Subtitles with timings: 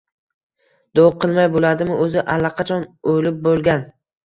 [0.99, 1.99] —Do‘q qilmay bo‘ladimi?
[2.07, 3.89] O’zi, allaqachon o‘lib bo‘lgan.